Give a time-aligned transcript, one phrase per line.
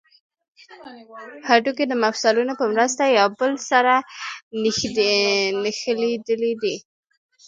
[1.49, 3.93] هډوکي د مفصلونو په مرسته یو بل سره
[5.67, 6.75] نښلیدلي دي